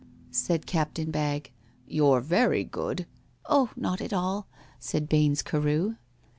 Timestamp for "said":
0.31-0.65, 4.79-5.07